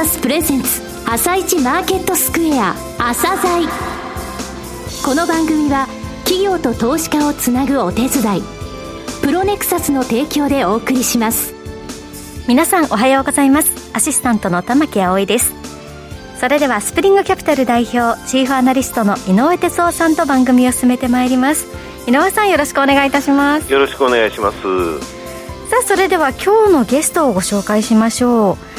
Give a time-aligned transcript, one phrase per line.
[0.00, 3.68] サスプレゼンツ朝一マーケットスクエア朝鮮。
[5.04, 5.88] この番組は
[6.24, 8.42] 企業と投資家をつなぐお手伝い
[9.20, 11.52] プロネクサスの提供でお送りします。
[12.48, 13.90] 皆さんおはようございます。
[13.92, 15.52] アシスタントの玉木葵です。
[16.40, 21.66] それではスプリングキャピタル代表チーフアナリストの井上哲夫さんと番組を進めてまいります。
[22.06, 23.70] 井上さんよろしくお願いいたします。
[23.70, 24.60] よろしくお願いします。
[25.68, 28.69] さあそれでは今日のゲストをご紹介しましょう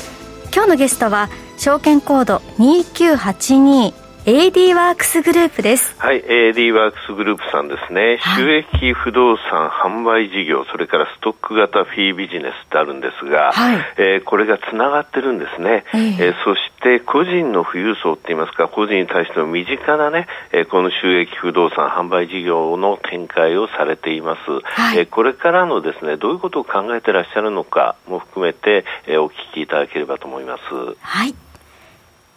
[0.54, 5.96] 今日のゲストは証券コード2982 AD ワークスグループです。
[5.98, 8.18] はい、AD ワークスグループさんですね。
[8.22, 15.86] はい、収益不動産販売事業、それからストック型フィービジネスってあるんですが、はい、えー、これがつながってるんですね。
[15.92, 24.52] えー、えー、そして個人の富裕層って言いますか、個人に対しての身近なね、えー、この収益不動産販売事業の展開をされています。
[24.66, 30.62] はい、えー、これからのですね、どういうことを考えてらっしゃるのかも含めて、えー、お聞きいただければと思います。
[31.02, 31.34] はい。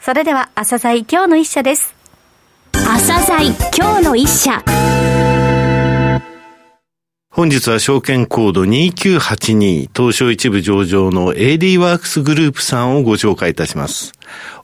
[0.04, 1.94] それでは、朝鮮今日の一社です。
[2.72, 4.62] 朝鮮今日の一社。
[7.30, 14.12] 本日は証券コード2982東証一部上場の AD ワークスグループさんをご紹介いたします。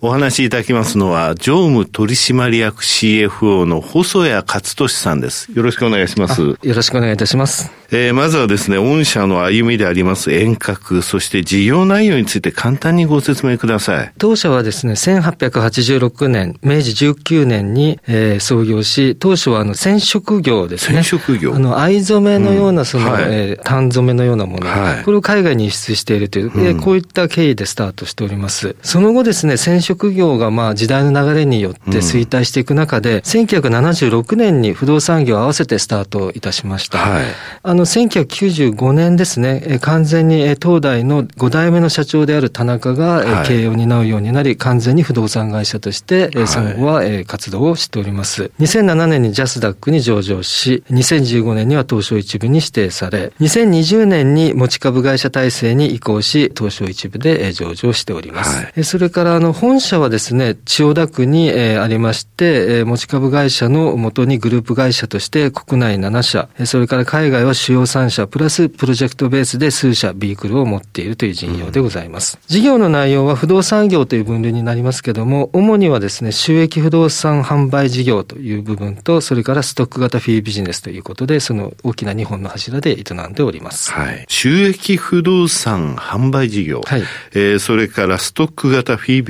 [0.01, 5.51] お話しいただきますのは、常務取締役 CFO の細谷勝利さんです。
[5.53, 6.41] よろしくお願いします。
[6.43, 7.71] よろしくお願いいたします。
[7.93, 14.13] えー、まずはですね、御社の歩みであります遠隔、そして事業内容について簡単にご説明ください。
[14.17, 21.03] 当社はですね、1886年、明治19年に、えー、創業し、当初はあの染色業ですね。
[21.03, 28.77] 染色業あの、藍染めのような、その、うんはい、えー、単染めのようなもの、はい、これを海外に輸出しているという、うん、こういった経緯でスタートしております。
[28.83, 36.99] その後ですね、染色業がまあ時代の流れによって衰退していく中で、うん、1976年に不動産業を合わせてスタートいたしました。
[36.99, 37.25] はい、
[37.63, 48.51] あの、1995年ですね、完全に東大の5代目の社長である田中が経営を担うようになり、完全に不動産会社として、その後は活動をしております。
[48.61, 58.57] 2007年にジャスダックに上場し、2015年には東証一部に指定され、2020年に持ち株会社体制に移行し、東証一部で上場しております。
[58.57, 72.39] はい、それから、あの、本社はですね、千代田区に、えー、ありまして、えー、持ち株会社のもとにグループ会社として国内7社、それから海外は主要3社、プラスプロジェクトベースで数社ビークルを持っているという陣容でございます。
[72.39, 83.91] うん、事業の内容は不動産業という分類になりますけども、主にはですね、収益不動産販売事業という部分と、それからストック型フィービジネスということで、その大きな日本の柱で営んでおります。
[83.91, 84.27] はい。
[84.29, 87.03] 収益不動産販売事業、はい、
[87.33, 89.30] えー、それからストック型フィービジネス、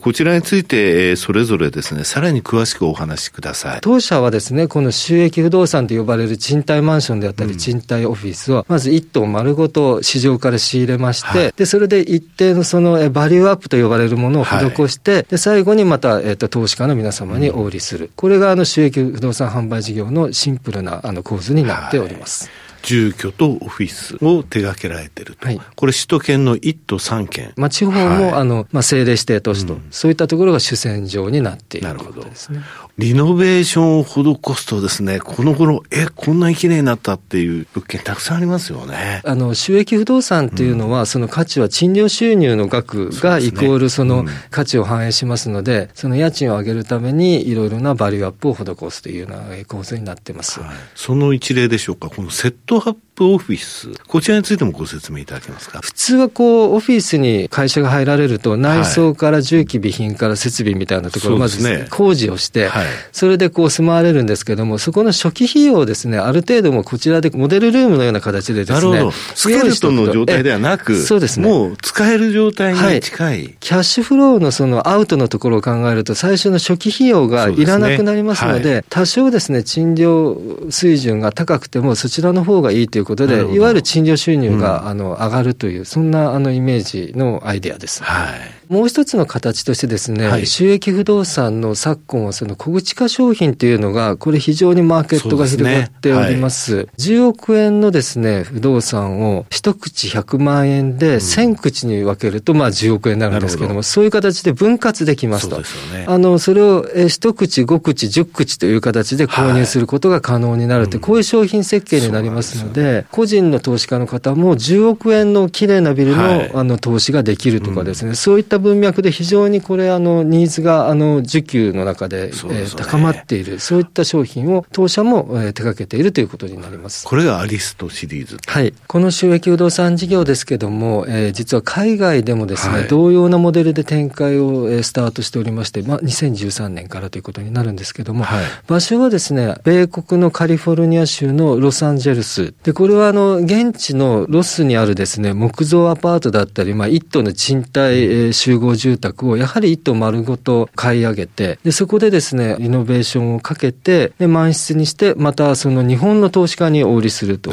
[0.00, 3.78] こちらについて、それぞれですね、さらに詳しくお話しください。
[3.82, 18.06] 当社はですね、この収益不動産と呼ばれる賃貸マンションであったり、賃貸オフィスを、まず一棟丸ごと市場から仕入れまして、はい、で、それで一定のそのバリューアップと呼ばれるものを施して、はい、で、最後にまた、えっ、と、投資家の皆様にお売りする。
[18.06, 22.46] うん、これが、あの、収益不動産販売事業のシンプルな、あの、構図になっております。
[22.46, 25.46] はい住居とオフィスを手掛けられてると。
[25.46, 27.52] はい、これ首都圏の1都3県。
[27.56, 32.60] まあ地方も、はい、あの、まあ政令指定都市と、うん、そういったところが主戦場になっている、ね、なるほどですね。
[32.98, 39.22] リノベーションを施すとですね、この頃、え、こんなに綺麗になったっていう物件たくさんありますよね。
[39.24, 50.60] あの、収益不動産っていうのは、うん、その価値は賃料収入の額がイコールその価値を反映しますので、その家賃を上げるためにいろいろなバリューアップを施すというような構図になってます。
[50.60, 55.80] はい、その一例でしょうか、このセットアップオフィス、こちらについてもご説明いただけますか？
[55.82, 62.70] 普通はこう、オフィスに会社が入られると、内装から重機備品から設備みたいなところ、まず工事をして、
[63.12, 69.12] それでこう住まわれるんですけども、そこの初期費用をですね、ある程度もこちらでモデルルームのような形でですね、なるほど。
[69.12, 71.46] スケルトンの状態ではなく、そうですね。
[71.46, 73.26] もう使える状態に近い。
[73.26, 88.04] はい、キャッシュフローのそのアウトのところを考えると、最初の初期費用がいらなくなりますので、多少ですね、賃料水準が高くても、そちらの方がいいということで、いわゆる賃料収入が、うん、あの上がるという、そんなあのイメージのアイデアです。
[88.04, 88.60] はい。
[88.72, 96.64] もう一つの形としてですね、はい、収益不動産の昨今はその小口化商品というのが、これ非常にマーケットが広がっております。
[96.64, 96.76] すね。
[96.76, 103.82] はい、10億円のですね、不動産を一口100万円で1000口に分けると、まあ10億円になるんですけども、ど。
[103.82, 105.60] そういう形で分割できますと。
[105.64, 127.06] すね、あの、それを一口、5口、10口という形で購入することが可能になるという、はい、こういう商品設計になりますので、で、個人の投資家の方も10億円の綺麗なビルのはい、あの投資ができるとかですね、うん、そういった文脈で非常にこれ、あのニーズがあの需給の中で、ね、えー、高まっている、そういった商品を当社も、えー、手掛けているということになります。
[127.06, 128.38] これがアリストシリーズ。
[128.46, 128.74] はい。
[128.86, 142.54] この収益不動産事業ですけども、えー、実は海外でもですね、はい、同様なモデルで展開を、えー、スタートしておりまして、まあ、2013年からということになるんですけども、はい、場所はですね、米国のカリフォルニア州のロサンゼルス。
[142.64, 157.52] で、これはあの、現地のロスにあるですね、木造アパートだったり、まあ、一棟の賃貸、えー、集合住宅をやはり一棟丸ごと買い上げて、で、そこでですね、リノベーションをかけて、で、満室にして、またその日本の投資家にお売りすると。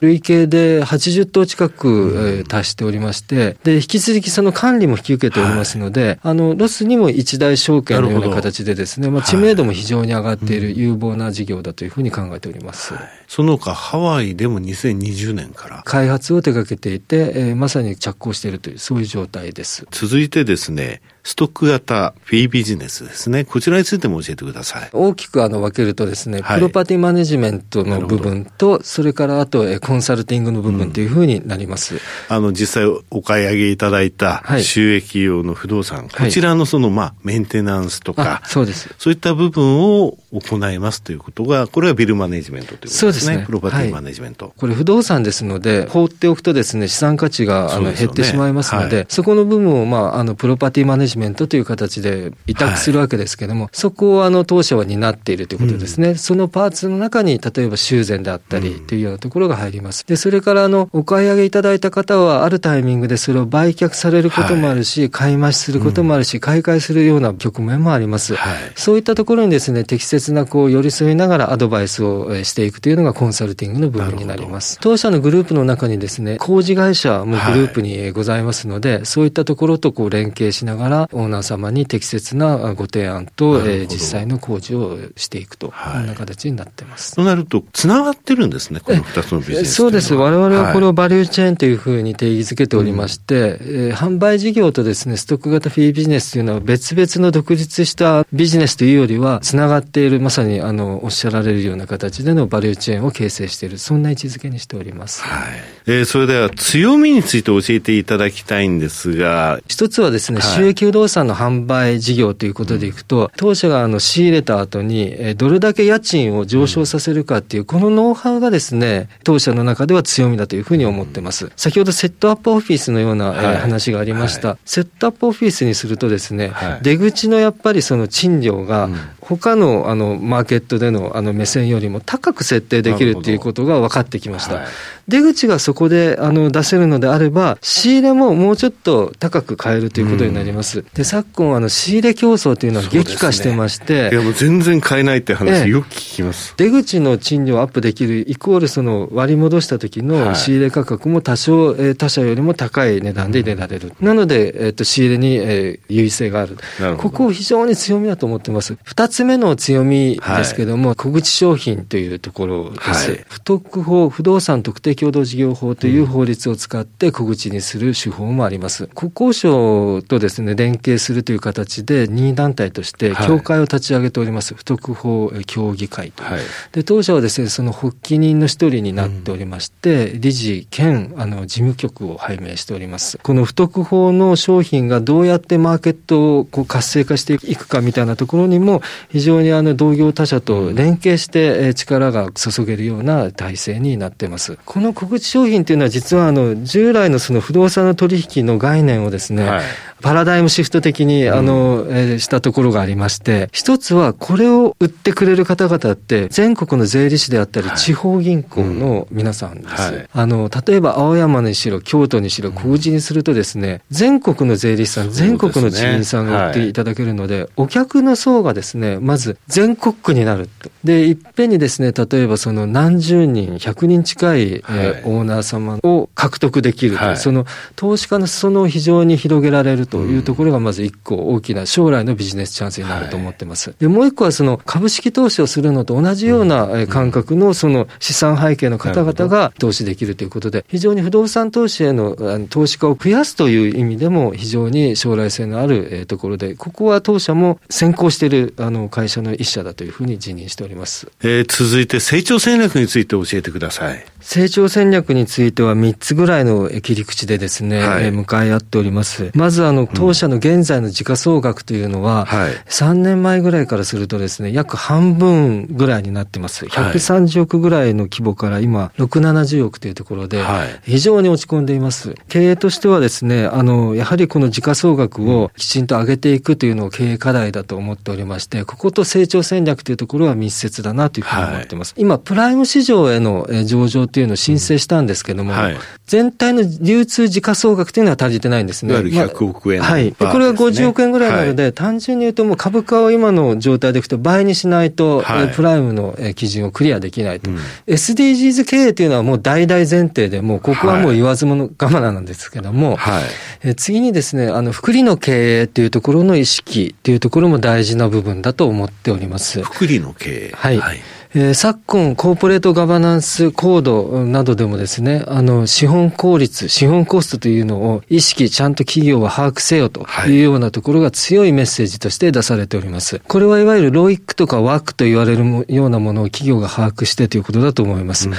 [0.00, 12.94] 累計で80棟近く、えー、達しておりまして、で、引き続きその管理も引き受けておりますので、はい、あの、ロスにも一大証券のような形でですね、まあ、知名度も非常に上がっている有望な事業だというふうに考えております。
[12.94, 15.82] はい、その他、ハワイでも2020年から。
[15.84, 19.86] 開発を手掛けていて、えー、まさに着工しているという、そういう状態です。
[19.90, 23.44] 続いてですね、ストック型フィービジネスですね。
[23.44, 24.90] こちらについても教えてください。
[24.92, 31.96] 大きくあの分けるとですね、はい、プロパティマネジメントの部分と、それからあとコンサルティングの部分というふうになります。
[31.96, 38.94] うん、あの、実際お買い上げいただいた収益用の不動産、はい、こちらのその、まあ、メンテナンスとか、そうです。
[38.96, 43.00] そういった部分を行いますということが、これはビルマネジメントということですね。
[43.00, 43.44] そうですね。
[43.44, 44.44] プロパティマネジメント。
[44.44, 51.15] はい、これ不動産ですので、放っておくとですね、資産価値があの、減ってしまいますので、そこの部分を、まあ、あの、プロパティマネジメント
[51.48, 60.06] という形で委託するわけですけれども、はい、そこをあの当社は担っているということですね、うん、そのパーツの中に、例えば修繕であったりというようなところが入ります。
[60.06, 68.34] で、それからあのお買い上げいただいた方は、あるタイミングでそれを売却されることもあるし、はい、買い増しすることもあるし、買い替えするような局面もあります。
[68.34, 74.78] はい、そういったところにですね、適切なこう寄り添いながらアドバイスをしていくというのがコンサルティングの部分になります。
[74.80, 87.14] 当社のグループの中にですね、工事会社もグループにございますので、そういったところとこう連携しながら、オーナー様に適切なご提案と、えー、実際の工事をしていくと、はい、こんな形になってます。
[87.14, 90.14] となると、つながってるんですね、この2つのビジネスそうです。
[90.14, 105.22] 我々はこれをバリューチェーンというふうに定義づけておりまして、はい、えー、販売事業とですね、ストック型フィービジネスというのは別々の独立したビジネスというよりは、つながっている、まさにあの、おっしゃられるような形でのバリューチェーンを形成している、そんな位置づけにしております。
[105.22, 105.76] はい。
[105.86, 121.50] えー、それでは強みについて教えていただきたいんですが、一つはですね、収益不動産の販売事業ということでいくと、当社があの仕入れた後に、どれだけ家賃を上昇させるかっていう、このノウハウがですね、当社の中では強みだというふうに思ってます。
[121.56, 128.88] 先ほどセットアップオフィスのような、はい、話がありました、はい、セットアップオフィスにするとですね、はい、出口のやっぱりその賃料が、
[129.20, 134.60] 他のあのマーケットでのあの目線よりも高く設定できるっていうことが分かってきました。
[135.08, 140.75] 出口がそこであの出せるのであれば、仕入れももうちょっと高く買えるということになります。
[140.94, 146.54] で、昨今、あの仕入れ競争というのは激化してまして、ね、いやもう全然買えないって話、よく聞きます。
[146.56, 153.92] 出口の賃料アップできるイコールその割り戻した時の仕入れ価格も多少、え他社よりも高い値段で入れられる。
[154.00, 156.56] なので、えっと、仕入れに、え優位性がある。
[156.98, 158.76] ここを非常に強みだと思ってます。
[158.82, 163.10] 二つ目の強みですけども、はい、小口商品というところです。
[163.10, 168.88] はい、不特法、不動産特定共同事業法という法律を使って小口にする手法もあります。
[168.94, 174.54] 国交省とですね、連携するという形で任意団体として協会を立ち上げております。
[174.54, 176.24] 不特法協議会と。
[176.24, 176.40] はい、
[176.72, 183.18] で、当社はですね、その発起人の一人になっておりまして、うん、理事兼あの事務局を拝命しております。
[183.22, 194.58] この不特法の商品がどうやってマーケットをこう活性化していくかみたいなところにも非常にあの同業他社と連携して力が注げるような体制になっています。
[194.64, 199.64] この小口商品というのは実はあの従来のその不動産の取引の概念をですね、はい
[200.02, 209.92] パラダイムシフト的に、あの、えー、したところがありまして、一つはこれを売ってくれる方々って、全国の税理士であったり、地方銀行の皆さんです。
[209.92, 220.70] はい、あの、例えば青山にしろ、京都にしろ、小口にするとですね、全国の税理士さん、全国の地銀さんが売っていただけるので、でねはい、お客の層がですね、まず全国区になると。
[220.84, 233.70] で、いっぺんにですね、例えばその何十人、100人近い、えー、オーナー様を獲得できると、その投資家の裾野を非常に広げられるというところがまず一個大きな将来のビジネスチャンスになると思ってます。
[233.70, 242.16] はい、で、もう一個はその株式投資をするのと同じような感覚のその資産背景の方々が投資できるということで、非常に不動産投資への
[242.48, 251.08] 投資家を増やすという意味でも非常に将来性のあるところで、ここは当社も先行しているあの会社の一社だというふうに辞任しております。
[251.22, 254.04] えー、続いて成長戦略について教えてください。
[254.20, 259.30] 成長長戦略については3つぐらいの切り口でですね、はい、向かい合っております。
[259.34, 266.66] まずあの、当社の現在の時価総額というのは、はい、3年前ぐらいからするとですね、約半分ぐらいになってます。
[266.66, 270.42] 130億ぐらいの規模から今、6、70億というところで、
[270.84, 272.14] 非常に落ち込んでいます。
[272.28, 281.94] 経営としてはですね、あの、やはりこの時価総額をきちんと上げていくというのを経営課題だと思っておりまして、ここと成長戦略というところは密接だなというふうに思っています。
[281.94, 285.76] はい、今、プライム市場への上場というのを申請したんですけども、はい、
[286.06, 288.92] 全体の流通時価総額というのは足りてないんですね。
[288.92, 290.14] いわゆる100億円、まあ、はい。
[290.32, 297.50] これは50億円ぐらいなので、はい、単純に言うともう株価を今の状態でいくと倍にしないと、はい、プライムの基準をクリアできないと。
[297.50, 303.22] うん、SDGs 経営というのはもう大々前提で、もうここはもう言わずもの我慢なんですけども、はい、
[303.62, 309.62] え次にですね、あの、福利の経営というところの意識というところも大事な部分だと思っております。
[309.62, 310.52] 福利の経営。
[310.54, 310.78] はい。
[310.78, 323.20] はいえー、昨今、コーポレートガバナンスコードなどでもですね、あの、資本効率、資本コストというのを意識、ちゃんと企業は把握せよというようなところが強いメッセージとして出されております。
[323.26, 328.28] これはいわゆるロイックとかワークと言われるようなものを企業が把握してということだと思います。
[328.28, 328.34] うん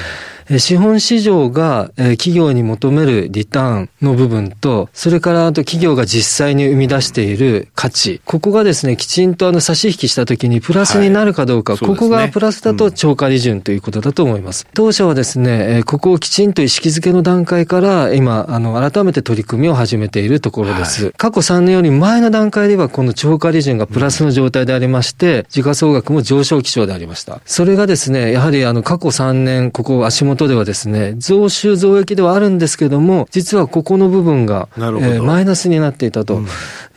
[0.58, 14.64] 資本市場が企業に求めるリターンの部分と、それからあと企業が実際に生み出している価値、ここがですね、きちんとあの差し引きしたときにプラスになるかどうか、はい、ここがプラスだと超過利潤ということだと思います。
[14.66, 21.06] うん、当社はですね、ここをきちんと意識づけの段階から今、あの、改めて取り組みを始めているところです。
[21.06, 27.42] はい、過去3年より前の段階ではこの超過利潤がプラスの状態でありまして、時価総額も上昇基調でありました。
[27.46, 36.36] それがですね、やはりあの過去3年、ここ足元元ではですね、増収増益ではあるんですけども、実はここの部分が、えー、マイナスになっていたと。
[36.36, 36.48] うん、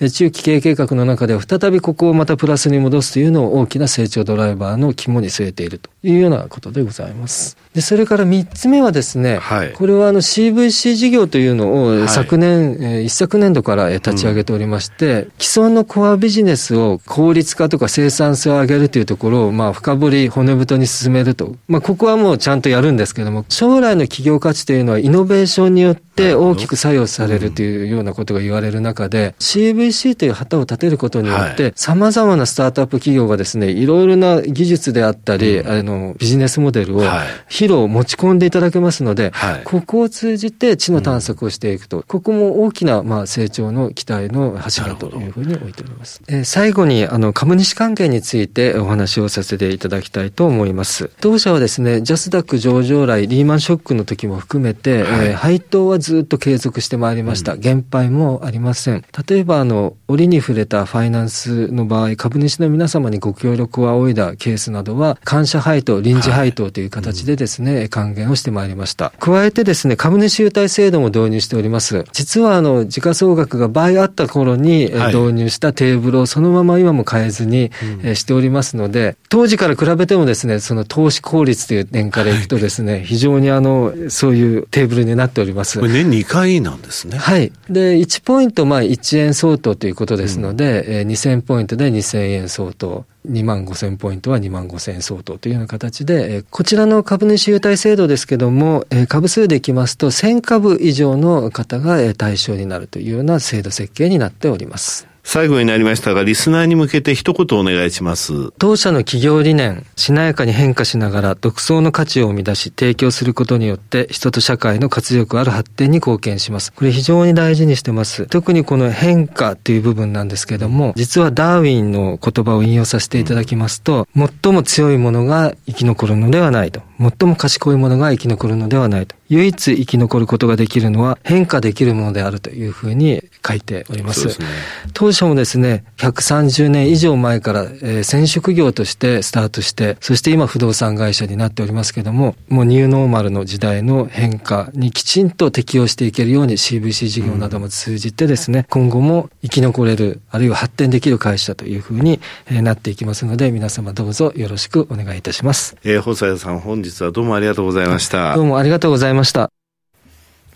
[0.08, 7.58] 中期経営計画の中では再びここをまたプラスに戻すというのを大きな成長ドライバーの肝に据えているというようなことでございます。
[7.74, 21.56] で、それから3つ目はですね、はい、これはあの CVC 事業というのを昨年、はい、一昨年度から立ち上げておりまして、うん、既存のコアビジネスを効率化とか生産性を上げるというところを、まあ、深掘り、骨太に進めると。
[21.68, 37.02] まあ、ここはもうちゃんとやるんですけども、将来の企業価値というのはイノベーションによって大きく作用されるというようなことが言われる中で、CVC という旗を立てることによって、様々なスタートアップ企業がですね、いろいろな技術であったり、あの、ビジネスモデルを、
[37.48, 46.22] 披露、持ち込んでいただけますので、はい、ここを通じて地の探索をしていくと、うん、ここも大きな、まあ、成長の期待の柱というふうに置いております。
[46.28, 51.10] えー、最後に、あの、株主関係についてお話をさせていただきたいと思います。
[51.20, 57.54] 当社はですね、ジャスダック上場来、リーマンショックの時も含めて、はい、えー、配当はずっと継続してまいりました。
[57.54, 59.04] うん、減配もありません。
[59.28, 69.12] 例えば、あの、折に触れたファイナンスの場合、株主の皆様にご協力を仰いだケースなどは、感謝配当、臨時配当という形でですね、はい、還元をしてまいりました。
[69.18, 72.04] 加えてですね、株主優待制度も導入しております。
[72.12, 77.70] 実はあの、時価総額が倍あった頃に導入したテーブルをそのまま今も変えずに、
[78.14, 85.80] しておりますので、当時から比べてもですね、その投資効率という点からいくとですね、はい、非常にあの、そういうテーブルになっております。
[85.80, 87.18] 年2回なんですね。
[87.18, 87.52] はい。
[87.68, 93.04] で、1ポイントまあ1円相当ということですので、うん、2000ポイントで2000円相当。
[93.28, 105.09] 2万5千ポイントは2万5千円相当というような形で、こちらの株主優待制度ですけども、株数でいきますと1000株以上の方が対象になるというような制度設計になっております。
[105.22, 108.52] 最後になりましたが、リスナーに向けて一言お願いします。
[108.58, 116.72] 当社の企業理念、しなやかに変化しながら独創の価値を生み出し、提供することによって、人と社会の活力ある発展に貢献します。
[116.72, 118.26] これ非常に大事にしてます。
[118.26, 126.89] 特にこの変化っていう部分なんですけども、実はダーウィンの言葉を引用させていただきますと、最も強いものが生き残るのではないと。
[127.00, 129.16] 最も賢いものが生き残るのではないと。
[129.30, 134.28] 唯一生き残ることができるのは変化できるものであるというふうに書いております。
[134.28, 134.46] すね、
[134.92, 155.76] 当初もですね、130年以上前から、えー、染色業としてスタートして、そして今不動産会社になっておりますけども、もうニューノーマルの時代の変化にきちんと適応していけるように CVC 事業なども通じてですね、うん、今後も生き残れる、あるいは発展できる会社というふうになっていきますので、皆様どうぞよろしくお願いいたします。
[155.84, 158.34] えー、細谷さん本日はどうもありがとうございました。
[158.34, 159.50] どうもありがとうございました。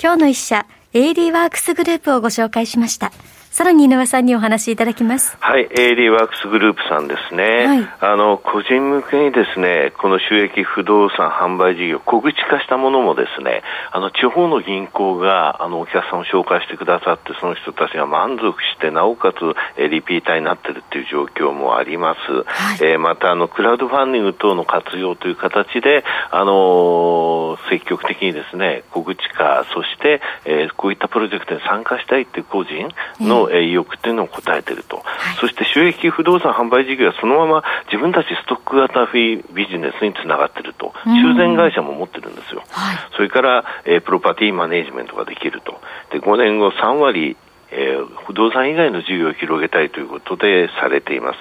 [0.00, 3.12] 今日の一社、AD ワークスグループをご紹介しました。
[3.54, 5.36] さらに井上さんにお話しいただきます。
[5.38, 7.66] はい、AD ワークスグループさんですね。
[7.66, 19.36] はい、あの、個人向けにですね、この収益不動産販売事業、小口化したものもですね、あの、地方の銀行が、あの、お客さんを紹介してくださって、その人たちが満足して、なおかつ、
[19.76, 22.32] えリピーターになってるっていう状況もあります。
[22.46, 32.88] はい、えー、また、あの、クラウドファンディング等の活用という形で、あのー、積極的にですね、小口化、そして、えー、こういったプロジェクトに参加したいっていう個人
[33.20, 47.36] の、の意欲っていうのを答えていると、はい、そして収益不動産販売事業はそのまま自分たちストック型フィービジネスにつながっていると、修繕会社も持ってるんですよ、はい、それから、えー、プロパティマネジメントができると、で5年後、3割
[47.70, 51.38] えー、不動産以外の事業を広げたいということでされています。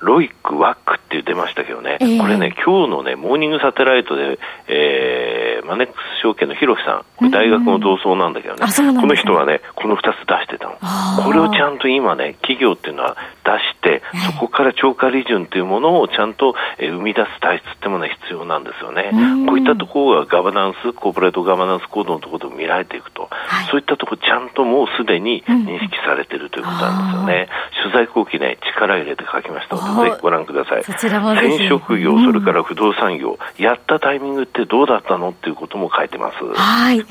[0.00, 4.38] ロイック、ワックって言ってましたけどね、えー、これね、今日のね、モーニングサテライトで、
[4.68, 10.78] えー、マネックス証券の広木さん、これ大学の同窓なんだけどね、うんうん、この人はね、この2つ出してたの。
[11.24, 19.10] これをちゃんと今ね、企業っていうのは出して、そこから超過利潤というものをちゃんと、えー、生み出す体質ってものは必要なんですよね。
[19.46, 27.48] こういったところがガバナンス、コーポレートガバナンスコードのところで見られていくと、はい、そういったところちゃんともうすでに認識されているということなんですよね。
[27.82, 30.84] 取材後期ね、力入れて書きましたので、ぜひご覧ください。
[30.84, 36.36] そちらも転職業、それから不動産業、やったタイミングってどうだったのっていうことも書いてます。
[36.54, 37.04] はい。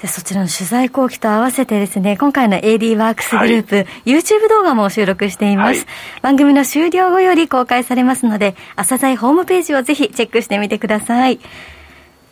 [0.00, 11.38] でそちらの取材後期と合わせてですね、今回の AD ワークスグループ、はい、YouTube 動画も収録しています、はい、番組の終了後より公開されますので、朝鮮ホームページをぜひチェックしてみてください。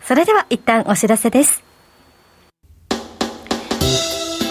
[0.03, 1.67] それでは一旦お知らせです。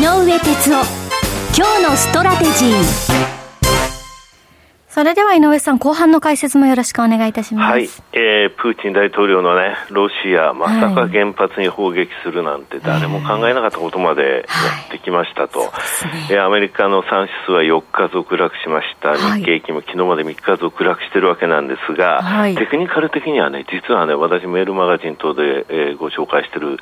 [0.00, 0.84] 上哲夫。
[1.54, 3.32] 今日のストラテジー。
[4.88, 7.72] それでは井上さん、後半の解説もよろしくお願いいたします。
[7.72, 14.38] はい、えー、プーチン大統領のね、ロシア、まさか原発に砲撃するなんて、誰も考えなかったことまでや
[14.88, 26.78] ってきましたと、はい、ね、えー、アメリカの産出は4日続落しました、日経期も昨日まで3日続落してるわけなんですが、はい、テクニカル的にはね、実はね、私、メールマガジン等で、えー、ご紹介してる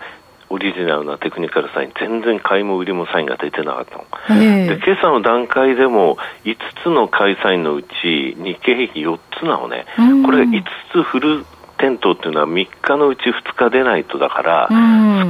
[0.50, 4.04] オリジナルなテクニカルサイン、全然買いも売りもサインが出てなかったの。
[4.30, 9.86] えー、で今朝の段階でも、5つの買いサインのうち、日経平均4つなのね、
[10.24, 11.46] これ5つフル
[11.78, 14.68] 点灯っていうのは3日のうち2日出ないとだから、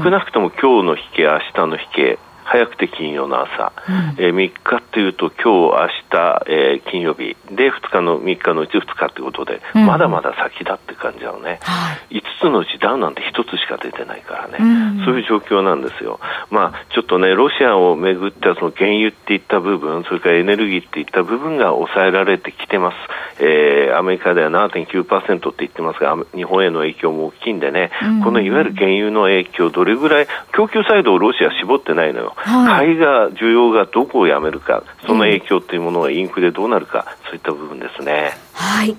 [0.02, 2.18] 少なくとも今日の引け、明日の引け、
[2.50, 7.36] 早くて金曜の朝、うん、えー、3日っていうと今日、明日、えー、金曜日。
[7.54, 16.18] で2日の3日のうち2日ってことで、うん、まだまだ先だって感じなのね、はい、5つのうちダウンなんて1つしか出てないからね、うん、そういう状況なんですよ。
[16.50, 22.96] まあ、ちょっとね、ロシアをめぐってはその原油っていった部分、それからエネルギーっていった部分が抑えられてきてます。
[23.42, 27.90] えー、アメリカでは7.9%って言ってますが、日本への影響も大きいんでね、
[28.24, 32.32] このいわゆる原油の影響、どれぐらい、供給サイドをロシア絞ってないのよ。
[32.36, 38.32] はい、買いが、需要がどこをやめるか、その影響というものがインフレどうなるか、そういった部分ですね。
[38.54, 38.96] はい。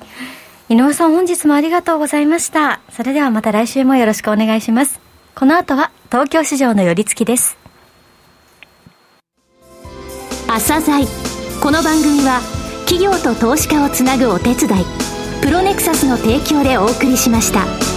[0.72, 2.80] 井上さん、本日もありがとうございました。
[2.92, 5.02] それではまた来週もよろしくお願いします。
[5.36, 7.58] この後は、東京市場の寄り付きです。
[10.48, 11.06] 朝鮮
[11.62, 12.40] この番組は、
[12.88, 14.86] 企業と投資家をつなぐお手伝い、
[15.42, 17.91] プロネクサスの提供でお送りしました。